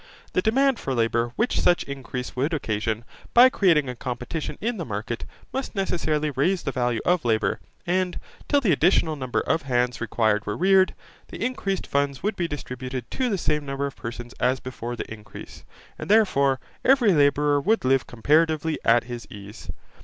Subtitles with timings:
[0.33, 3.05] The demand for labour which such increase would occasion,
[3.35, 8.19] by creating a competition in the market, must necessarily raise the value of labour, and,
[8.49, 10.95] till the additional number of hands required were reared,
[11.27, 15.13] the increased funds would be distributed to the same number of persons as before the
[15.13, 15.63] increase,
[15.99, 19.69] and therefore every labourer would live comparatively at his ease.